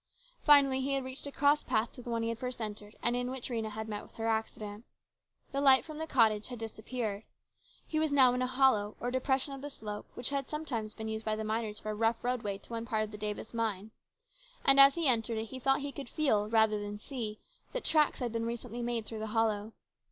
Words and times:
Finally 0.41 0.81
he 0.81 0.93
had 0.95 1.03
reached 1.05 1.27
a 1.27 1.31
cross 1.31 1.63
path 1.63 1.91
to 1.93 2.01
the 2.01 2.09
one 2.09 2.23
he 2.23 2.29
had 2.29 2.39
first 2.39 2.59
entered, 2.59 2.95
and 3.03 3.15
in 3.15 3.29
which 3.29 3.49
Rhena 3.49 3.69
had 3.69 3.87
met 3.87 4.01
with 4.01 4.15
her 4.15 4.25
accident. 4.25 4.83
The 5.51 5.61
light 5.61 5.85
from 5.85 5.99
the 5.99 6.07
cottage 6.07 6.47
had 6.47 6.57
disappeared. 6.57 7.21
He 7.85 7.99
was 7.99 8.11
now 8.11 8.33
in 8.33 8.41
a 8.41 8.47
hollow 8.47 8.97
or 8.99 9.11
depression 9.11 9.53
of 9.53 9.61
the 9.61 9.69
slope 9.69 10.07
which 10.15 10.31
had 10.31 10.49
sometimes 10.49 10.95
been 10.95 11.07
used 11.07 11.23
by 11.23 11.35
the 11.35 11.43
miners 11.43 11.77
for 11.77 11.91
a 11.91 11.93
rough 11.93 12.23
roadway 12.23 12.57
to 12.57 12.69
one 12.71 12.87
part 12.87 13.03
of 13.03 13.11
the 13.11 13.17
Davis 13.19 13.53
mine, 13.53 13.91
and 14.65 14.79
as 14.79 14.95
he 14.95 15.07
entered 15.07 15.37
it 15.37 15.45
he 15.49 15.59
thought 15.59 15.75
that 15.75 15.81
he 15.83 15.91
could 15.91 16.09
feel 16.09 16.49
rather 16.49 16.79
than 16.81 16.97
see 16.97 17.37
that 17.71 17.85
tracks 17.85 18.17
had 18.17 18.33
recently 18.33 18.79
been 18.79 18.85
made 18.87 19.05
through 19.05 19.19
the 19.19 19.27
hollow. 19.27 19.71